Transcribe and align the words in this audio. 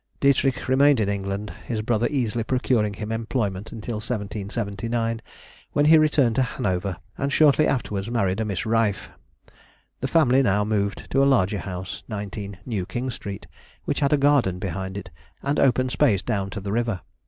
Dietrich 0.19 0.67
remained 0.67 0.99
in 0.99 1.07
England, 1.09 1.53
his 1.67 1.83
brother 1.83 2.07
easily 2.09 2.43
procuring 2.43 2.95
him 2.95 3.11
employment 3.11 3.71
until 3.71 3.97
1779, 3.97 5.21
when 5.73 5.85
he 5.85 5.99
returned 5.99 6.33
to 6.37 6.41
Hanover, 6.41 6.97
and 7.19 7.31
shortly 7.31 7.67
afterwards 7.67 8.09
married 8.09 8.39
a 8.39 8.45
Miss 8.45 8.65
Reif. 8.65 9.11
The 9.99 10.07
family 10.07 10.41
now 10.41 10.63
moved 10.63 11.05
to 11.11 11.21
a 11.23 11.29
larger 11.29 11.59
house, 11.59 12.01
19, 12.07 12.57
New 12.65 12.87
King 12.87 13.11
Street, 13.11 13.45
which 13.85 13.99
had 13.99 14.11
a 14.11 14.17
garden 14.17 14.57
behind 14.57 14.97
it, 14.97 15.11
and 15.43 15.59
open 15.59 15.87
space 15.87 16.23
down 16.23 16.49
to 16.49 16.59
the 16.59 16.71
river. 16.71 17.01